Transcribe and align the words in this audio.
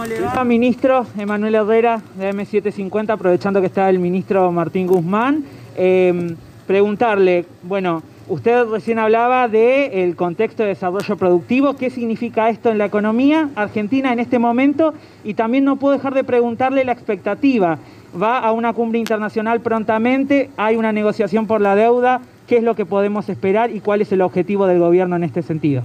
¿Cómo 0.00 0.08
le 0.08 0.20
va, 0.22 0.44
ministro 0.44 1.04
Emanuel 1.18 1.56
Herrera 1.56 2.00
de 2.16 2.32
M750? 2.32 3.10
Aprovechando 3.10 3.60
que 3.60 3.66
está 3.66 3.90
el 3.90 3.98
ministro 3.98 4.50
Martín 4.50 4.86
Guzmán. 4.86 5.44
Em, 5.76 6.36
preguntarle, 6.66 7.44
bueno, 7.64 8.02
usted 8.26 8.64
recién 8.64 8.98
hablaba 8.98 9.46
del 9.46 10.16
contexto 10.16 10.62
de 10.62 10.70
desarrollo 10.70 11.18
productivo, 11.18 11.76
qué 11.76 11.90
significa 11.90 12.48
esto 12.48 12.70
en 12.70 12.78
la 12.78 12.86
economía 12.86 13.50
argentina 13.56 14.10
en 14.10 14.20
este 14.20 14.38
momento 14.38 14.94
y 15.22 15.34
también 15.34 15.64
no 15.64 15.76
puedo 15.76 15.94
dejar 15.98 16.14
de 16.14 16.24
preguntarle 16.24 16.82
la 16.86 16.92
expectativa. 16.92 17.76
Va 18.16 18.38
a 18.38 18.52
una 18.52 18.72
cumbre 18.72 18.98
internacional 18.98 19.60
prontamente, 19.60 20.48
hay 20.56 20.76
una 20.76 20.92
negociación 20.92 21.46
por 21.46 21.60
la 21.60 21.74
deuda, 21.74 22.22
¿qué 22.46 22.56
es 22.56 22.62
lo 22.62 22.74
que 22.74 22.86
podemos 22.86 23.28
esperar 23.28 23.70
y 23.70 23.80
cuál 23.80 24.00
es 24.00 24.10
el 24.12 24.22
objetivo 24.22 24.66
del 24.66 24.78
gobierno 24.78 25.16
en 25.16 25.24
este 25.24 25.42
sentido? 25.42 25.82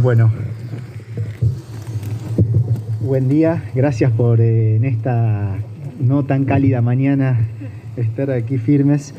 Bueno, 0.00 0.30
buen 3.00 3.28
día, 3.28 3.64
gracias 3.74 4.12
por 4.12 4.40
eh, 4.40 4.76
en 4.76 4.84
esta 4.84 5.58
no 5.98 6.24
tan 6.24 6.44
cálida 6.44 6.80
mañana 6.82 7.48
estar 7.96 8.30
aquí 8.30 8.58
firmes. 8.58 9.12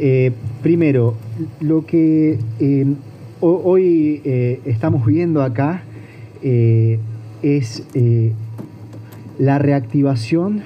Eh, 0.00 0.32
primero, 0.60 1.14
lo 1.60 1.86
que 1.86 2.40
eh, 2.58 2.86
hoy 3.38 4.22
estamos 4.64 5.06
viendo 5.06 5.40
acá 5.40 5.84
es 6.42 7.84
la 9.38 9.58
reactivación 9.60 10.62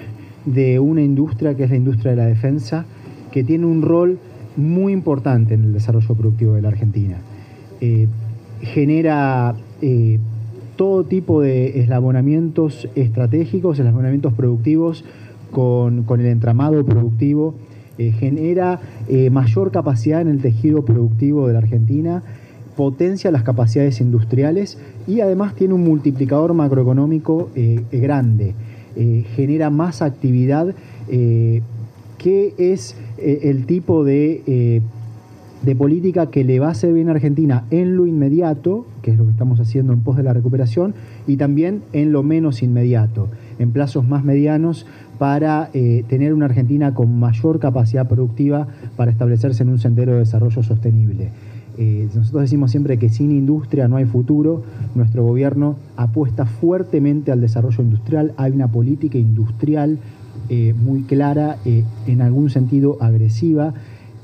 de 0.46 0.78
una 0.78 1.02
industria 1.02 1.54
que 1.54 1.64
es 1.64 1.70
la 1.70 1.76
industria 1.76 2.12
de 2.12 2.16
la 2.16 2.26
defensa, 2.26 2.86
que 3.32 3.44
tiene 3.44 3.66
un 3.66 3.82
rol 3.82 4.18
muy 4.56 4.94
importante 4.94 5.52
en 5.52 5.64
el 5.64 5.72
desarrollo 5.74 6.14
productivo 6.14 6.54
de 6.54 6.62
la 6.62 6.68
Argentina 6.68 7.18
genera 8.62 9.54
eh, 9.82 10.18
todo 10.76 11.04
tipo 11.04 11.40
de 11.40 11.80
eslabonamientos 11.80 12.88
estratégicos, 12.94 13.78
eslabonamientos 13.78 14.32
productivos 14.32 15.04
con, 15.50 16.04
el 16.08 16.26
entramado 16.26 16.84
productivo, 16.84 17.54
eh, 17.98 18.12
genera 18.12 18.80
eh, 19.08 19.30
mayor 19.30 19.72
capacidad 19.72 20.20
en 20.20 20.28
el 20.28 20.40
tejido 20.40 20.84
productivo 20.84 21.46
de 21.48 21.54
la 21.54 21.58
Argentina, 21.60 22.22
potencia 22.76 23.32
las 23.32 23.42
capacidades 23.42 24.00
industriales 24.00 24.78
y 25.08 25.20
además 25.20 25.54
tiene 25.56 25.74
un 25.74 25.82
multiplicador 25.82 26.54
macroeconómico 26.54 27.50
grande, 27.90 28.54
genera 29.34 29.70
más 29.70 30.00
actividad 30.00 30.76
que 31.08 32.54
es 32.56 32.96
el 33.16 33.66
tipo 33.66 34.04
de 34.04 34.80
de 35.62 35.74
política 35.74 36.30
que 36.30 36.44
le 36.44 36.60
va 36.60 36.68
a 36.68 36.70
hacer 36.70 36.92
bien 36.92 37.08
a 37.08 37.12
Argentina 37.12 37.64
en 37.70 37.96
lo 37.96 38.06
inmediato, 38.06 38.86
que 39.02 39.10
es 39.10 39.18
lo 39.18 39.24
que 39.24 39.32
estamos 39.32 39.58
haciendo 39.60 39.92
en 39.92 40.00
pos 40.00 40.16
de 40.16 40.22
la 40.22 40.32
recuperación, 40.32 40.94
y 41.26 41.36
también 41.36 41.82
en 41.92 42.12
lo 42.12 42.22
menos 42.22 42.62
inmediato, 42.62 43.28
en 43.58 43.72
plazos 43.72 44.06
más 44.06 44.24
medianos, 44.24 44.86
para 45.18 45.70
eh, 45.74 46.04
tener 46.08 46.32
una 46.32 46.46
Argentina 46.46 46.94
con 46.94 47.18
mayor 47.18 47.58
capacidad 47.58 48.08
productiva 48.08 48.68
para 48.96 49.10
establecerse 49.10 49.64
en 49.64 49.70
un 49.70 49.78
sendero 49.78 50.12
de 50.12 50.20
desarrollo 50.20 50.62
sostenible. 50.62 51.30
Eh, 51.76 52.08
nosotros 52.14 52.42
decimos 52.42 52.70
siempre 52.70 52.98
que 52.98 53.08
sin 53.08 53.30
industria 53.32 53.88
no 53.88 53.96
hay 53.96 54.04
futuro. 54.04 54.62
Nuestro 54.94 55.24
gobierno 55.24 55.76
apuesta 55.96 56.46
fuertemente 56.46 57.32
al 57.32 57.40
desarrollo 57.40 57.82
industrial. 57.82 58.32
Hay 58.36 58.52
una 58.52 58.68
política 58.68 59.18
industrial 59.18 59.98
eh, 60.48 60.74
muy 60.80 61.02
clara, 61.02 61.56
en 61.64 62.22
algún 62.22 62.48
sentido 62.48 62.96
agresiva 63.00 63.74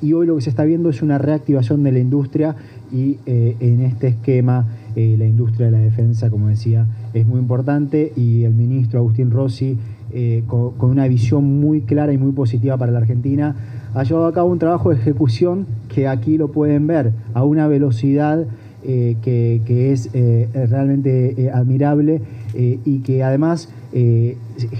y 0.04 0.12
hoy 0.12 0.26
lo 0.26 0.36
que 0.36 0.42
se 0.42 0.50
está 0.50 0.64
viendo 0.64 0.90
es 0.90 1.00
una 1.00 1.16
reactivación 1.16 1.82
de 1.82 1.90
la 1.90 1.98
industria 1.98 2.54
y 2.92 3.16
eh, 3.24 3.56
en 3.60 3.80
este 3.80 4.08
esquema 4.08 4.66
eh, 4.94 5.16
la 5.18 5.24
industria 5.24 5.66
de 5.66 5.72
la 5.72 5.78
defensa, 5.78 6.28
como 6.28 6.48
decía, 6.48 6.86
es 7.14 7.26
muy 7.26 7.40
importante 7.40 8.12
y 8.14 8.44
el 8.44 8.52
ministro 8.52 9.00
Agustín 9.00 9.30
Rossi, 9.30 9.78
eh, 10.12 10.44
con, 10.46 10.74
una 10.78 11.08
visión 11.08 11.58
muy 11.58 11.80
clara 11.80 12.12
y 12.12 12.18
muy 12.18 12.32
positiva 12.32 12.76
para 12.76 12.92
la 12.92 12.98
Argentina, 12.98 13.56
ha 13.94 14.02
llevado 14.02 14.26
a 14.26 14.34
cabo 14.34 14.50
un 14.50 14.58
trabajo 14.58 14.90
de 14.90 14.96
ejecución 14.96 15.66
que 15.88 16.06
aquí 16.06 16.36
lo 16.36 16.48
pueden 16.48 16.86
ver 16.86 17.12
a 17.32 17.42
una 17.44 17.66
velocidad 17.66 18.46
que, 18.82 19.92
es 19.92 20.10
realmente 20.12 21.50
admirable 21.54 22.20
y 22.54 22.98
que 22.98 23.22
además 23.22 23.70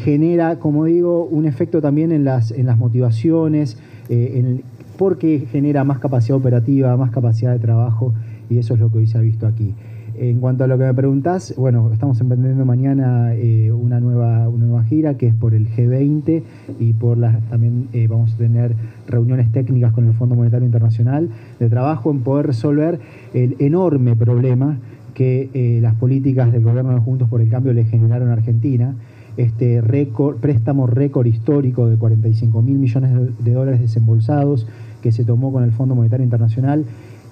genera, 0.05 0.59
como 0.59 0.85
digo, 0.85 1.25
un 1.25 1.47
efecto 1.47 1.81
también 1.81 2.13
en 2.13 2.25
las, 2.25 2.51
en 2.51 2.67
las 2.67 2.77
motivaciones, 2.77 3.79
en, 4.11 4.63
porque 4.97 5.47
genera 5.51 5.85
más 5.85 5.99
capacidad 5.99 6.37
operativa, 6.37 6.97
más 6.97 7.11
capacidad 7.11 7.53
de 7.53 7.59
trabajo 7.59 8.15
y 8.49 8.59
eso 8.59 8.75
es 8.75 8.81
lo 8.81 8.91
que 8.91 8.99
hoy 8.99 9.07
se 9.07 9.19
ha 9.19 9.21
visto 9.21 9.47
aquí. 9.47 9.75
En 10.17 10.39
cuanto 10.39 10.63
a 10.63 10.69
lo 10.69 10.79
que 10.79 10.85
me 10.85 10.95
preguntás, 10.95 11.55
bueno, 11.57 11.91
estamos 11.93 12.21
emprendiendo 12.21 12.65
mañana 12.65 13.35
eh, 13.35 13.73
una, 13.73 13.99
nueva, 13.99 14.49
una 14.49 14.65
nueva 14.67 14.85
gira 14.85 15.17
que 15.17 15.27
es 15.27 15.35
por 15.35 15.55
el 15.55 15.69
G20 15.69 16.43
y 16.79 16.93
por 16.93 17.19
las, 17.19 17.43
también 17.49 17.89
eh, 17.93 18.07
vamos 18.07 18.35
a 18.35 18.37
tener 18.37 18.77
reuniones 19.09 19.51
técnicas 19.51 19.93
con 19.93 20.07
el 20.07 20.13
Fondo 20.13 20.37
Monetario 20.37 20.67
Internacional 20.67 21.31
de 21.59 21.69
trabajo 21.69 22.13
en 22.13 22.21
poder 22.21 22.47
resolver 22.47 23.01
el 23.33 23.57
enorme 23.59 24.15
problema 24.15 24.79
que 25.15 25.51
eh, 25.53 25.81
las 25.81 25.95
políticas 25.95 26.53
del 26.53 26.63
gobierno 26.63 26.93
de 26.93 27.01
Juntos 27.01 27.29
por 27.29 27.41
el 27.41 27.49
Cambio 27.49 27.73
le 27.73 27.85
generaron 27.85 28.29
a 28.29 28.35
Argentina 28.35 28.95
este 29.37 29.81
récord, 29.81 30.37
préstamo 30.37 30.87
récord 30.87 31.27
histórico 31.27 31.89
de 31.89 31.97
45 31.97 32.63
mil 32.63 32.79
millones 32.79 33.11
de 33.39 33.53
dólares 33.53 33.81
desembolsados 33.81 34.67
que 35.03 35.13
se 35.13 35.25
tomó 35.25 35.53
con 35.53 35.65
el 35.65 35.73
Fondo 35.73 35.95
Monetario 35.95 36.25
Internacional, 36.25 36.85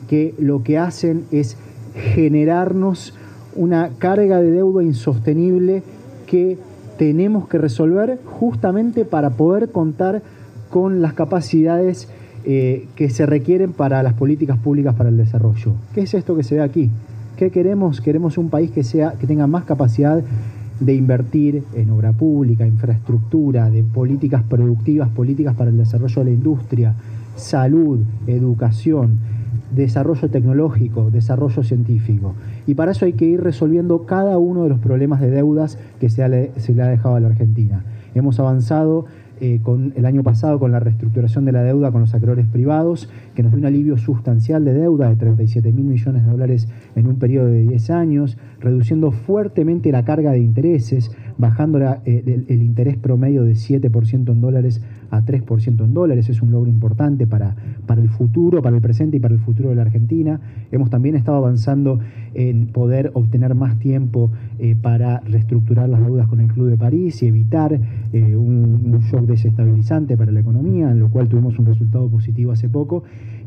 que 0.08 0.34
lo 0.38 0.62
que 0.62 0.78
hacen 0.78 1.24
es 1.30 1.56
generarnos 1.94 3.14
una 3.54 3.90
carga 3.98 4.40
de 4.40 4.50
deuda 4.50 4.82
insostenible 4.82 5.82
que 6.26 6.58
tenemos 6.98 7.48
que 7.48 7.58
resolver 7.58 8.19
justamente 8.24 9.04
para 9.04 9.30
poder 9.30 9.70
contar 9.70 10.22
con 10.70 11.02
las 11.02 11.12
capacidades 11.12 12.08
eh, 12.44 12.88
que 12.96 13.10
se 13.10 13.26
requieren 13.26 13.72
para 13.72 14.02
las 14.02 14.14
políticas 14.14 14.58
públicas 14.58 14.94
para 14.94 15.10
el 15.10 15.16
desarrollo. 15.16 15.74
¿Qué 15.94 16.02
es 16.02 16.14
esto 16.14 16.34
que 16.34 16.42
se 16.42 16.56
ve 16.56 16.62
aquí? 16.62 16.90
¿Qué 17.36 17.50
queremos? 17.50 18.00
Queremos 18.00 18.38
un 18.38 18.50
país 18.50 18.70
que, 18.70 18.82
sea, 18.82 19.12
que 19.12 19.26
tenga 19.26 19.46
más 19.46 19.64
capacidad 19.64 20.22
de 20.80 20.94
invertir 20.94 21.62
en 21.74 21.90
obra 21.90 22.12
pública, 22.12 22.66
infraestructura, 22.66 23.70
de 23.70 23.82
políticas 23.82 24.42
productivas, 24.42 25.08
políticas 25.10 25.54
para 25.54 25.70
el 25.70 25.76
desarrollo 25.76 26.24
de 26.24 26.24
la 26.24 26.36
industria, 26.36 26.94
salud, 27.36 28.00
educación, 28.26 29.18
desarrollo 29.74 30.28
tecnológico, 30.28 31.10
desarrollo 31.10 31.62
científico. 31.62 32.34
Y 32.66 32.74
para 32.74 32.92
eso 32.92 33.04
hay 33.04 33.14
que 33.14 33.24
ir 33.24 33.40
resolviendo 33.40 34.04
cada 34.04 34.38
uno 34.38 34.64
de 34.64 34.68
los 34.68 34.78
problemas 34.78 35.20
de 35.20 35.30
deudas 35.30 35.78
que 36.00 36.10
se, 36.10 36.28
le 36.28 36.82
ha 36.82 36.88
dejado 36.88 37.16
a 37.16 37.20
la 37.20 37.28
Argentina. 37.28 37.84
Hemos 38.14 38.38
avanzado 38.38 39.06
eh, 39.40 39.60
con 39.62 39.92
el 39.96 40.06
año 40.06 40.22
pasado 40.22 40.58
con 40.60 40.70
la 40.70 40.78
reestructuración 40.78 41.44
de 41.44 41.52
la 41.52 41.62
deuda 41.62 41.90
con 41.90 42.02
los 42.02 42.14
acreedores 42.14 42.46
privados, 42.46 43.08
que 43.34 43.43
nos 43.43 43.53
dio 43.53 43.60
un 43.60 43.66
alivio 43.66 43.97
sustancial 43.97 44.65
de 44.65 44.75
deuda 44.75 45.09
de 45.09 45.16
37 45.16 45.72
mil 45.72 45.84
millones 45.84 46.25
de 46.25 46.31
dólares 46.31 46.69
en 46.94 47.06
un 47.06 47.16
periodo 47.16 47.47
de 47.47 47.62
10 47.62 47.91
años, 47.91 48.38
reduciendo 48.60 49.10
fuertemente 49.10 49.91
la 49.93 50.04
carga 50.04 50.32
de 50.32 50.41
intereses, 50.41 51.10
bajando 51.38 51.81
eh, 52.04 52.44
el, 52.48 52.62
interés 52.62 52.97
promedio 52.97 53.44
de 53.44 53.53
7% 53.53 54.32
en 54.32 54.41
dólares 54.41 54.82
a 55.10 55.22
3% 55.22 55.84
en 55.84 55.94
dólares. 55.94 56.28
Es 56.28 56.43
un 56.43 56.53
logro 56.53 56.70
importante 56.70 57.26
para, 57.26 57.56
para 57.87 58.00
el 58.00 58.09
futuro, 58.09 58.62
para 58.62 58.76
el 58.76 58.82
presente 58.82 59.16
y 59.16 59.20
para 59.20 59.34
el 59.34 59.41
futuro 59.41 59.70
de 59.70 59.76
la 59.76 59.82
Argentina. 59.82 60.41
Hemos 60.70 60.91
también 60.91 61.16
estado 61.16 61.38
avanzando 61.38 62.00
en 62.34 62.69
poder 62.69 63.10
obtener 63.14 63.54
más 63.54 63.78
tiempo 63.78 64.31
eh, 64.59 64.76
para 64.81 65.20
reestructurar 65.20 65.88
las 65.88 66.00
deudas 66.00 66.28
con 66.28 66.41
el 66.41 66.49
Club 66.49 66.69
de 66.69 66.76
París 66.76 67.22
y 67.22 67.26
evitar 67.26 67.78
un, 68.12 68.93
un 68.93 69.00
shock 69.00 69.22
desestabilizante 69.22 70.16
para 70.16 70.32
la 70.32 70.41
economía, 70.41 70.91
en 70.91 71.00
lo 71.00 71.09
cual 71.09 71.28
tuvimos 71.28 71.59
un 71.59 71.66
resultado 71.66 72.09
positivo 72.09 72.53
hace 72.53 72.69
poco 72.69 73.04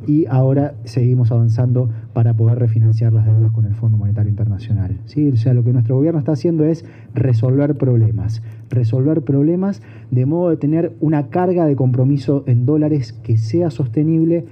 y 0.08 0.26
ahora 0.28 0.76
seguimos 0.84 1.32
avanzando 1.32 1.90
para 2.14 2.34
poder 2.34 2.60
refinanciar 2.60 3.14
las 3.14 3.26
deudas 3.26 3.52
con 3.52 3.66
el 3.66 3.74
Fondo 3.74 3.98
Monetario 3.98 4.30
Internacional. 4.30 4.98
¿sí? 5.06 5.32
O 5.32 5.38
sea, 5.38 5.54
lo 5.54 5.64
que 5.64 5.74
nuestro 5.74 5.96
gobierno 5.96 6.20
está 6.20 6.34
haciendo 6.34 6.66
es 6.66 6.86
resolver 7.14 7.76
problemas, 7.78 8.42
resolver 8.70 9.22
problemas 9.22 9.82
de 10.12 10.26
modo 10.26 10.50
de 10.50 10.58
tener 10.58 10.94
una 11.00 11.28
carga 11.28 11.66
de 11.66 11.76
compromiso 11.76 12.44
en 12.48 12.66
dólares 12.66 13.14
que 13.14 13.38
sea 13.38 13.72
sostenible. 13.72 14.46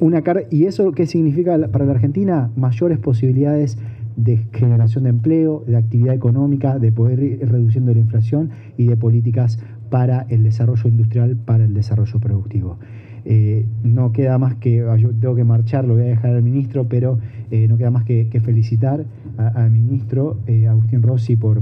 Una 0.00 0.22
¿Y 0.50 0.64
eso 0.64 0.92
qué 0.92 1.06
significa 1.06 1.58
para 1.70 1.84
la 1.84 1.92
Argentina? 1.92 2.50
Mayores 2.56 2.98
posibilidades 2.98 3.76
de 4.16 4.46
generación 4.52 5.04
de 5.04 5.10
empleo, 5.10 5.62
de 5.66 5.76
actividad 5.76 6.14
económica, 6.14 6.78
de 6.78 6.90
poder 6.90 7.22
ir 7.22 7.46
reduciendo 7.46 7.92
la 7.92 8.00
inflación 8.00 8.50
y 8.78 8.86
de 8.86 8.96
políticas 8.96 9.58
para 9.90 10.22
el 10.30 10.42
desarrollo 10.42 10.88
industrial, 10.88 11.36
para 11.36 11.64
el 11.64 11.74
desarrollo 11.74 12.18
productivo. 12.18 12.78
Eh, 13.28 13.66
no 13.82 14.12
queda 14.12 14.38
más 14.38 14.54
que, 14.54 14.82
ah, 14.82 14.96
yo 14.96 15.10
tengo 15.10 15.34
que 15.34 15.42
marchar, 15.42 15.84
lo 15.84 15.94
voy 15.94 16.04
a 16.04 16.06
dejar 16.06 16.36
al 16.36 16.44
ministro, 16.44 16.86
pero 16.88 17.18
eh, 17.50 17.66
no 17.66 17.76
queda 17.76 17.90
más 17.90 18.04
que, 18.04 18.28
felicitar 18.40 19.04
al 19.36 19.70
ministro 19.72 20.38
eh, 20.46 20.68
Agustín 20.68 21.02
Rossi 21.02 21.34
por, 21.34 21.60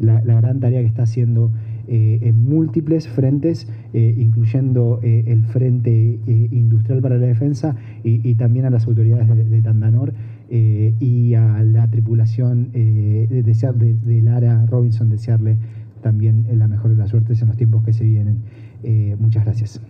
la, 0.00 0.20
gran 0.20 0.58
tarea 0.58 0.80
que 0.80 0.86
está 0.86 1.04
haciendo 1.04 1.52
en 1.90 2.44
múltiples 2.44 3.08
frentes, 3.08 3.66
incluyendo 3.94 5.00
el 5.02 5.46
Frente 5.46 6.18
Industrial 6.26 7.00
para 7.00 7.16
la 7.16 7.26
Defensa 7.26 7.76
y, 8.04 8.34
también 8.34 8.66
a 8.66 8.70
las 8.70 8.86
autoridades 8.86 9.26
de, 9.50 9.62
Tandanor 9.62 10.12
y 10.50 11.32
a 11.32 11.62
la 11.62 11.88
tripulación 11.88 12.72
de, 12.72 13.42
desear, 13.42 13.74
de, 13.76 14.22
Lara 14.22 14.66
Robinson 14.66 15.08
desearle 15.08 15.56
también 16.02 16.44
la 16.52 16.68
mejor 16.68 16.90
de 16.90 16.96
las 16.96 17.08
suertes 17.08 17.40
en 17.40 17.48
los 17.48 17.56
tiempos 17.56 17.82
que 17.84 17.94
se 17.94 18.04
vienen. 18.04 18.42
muchas 19.18 19.46
gracias. 19.46 19.80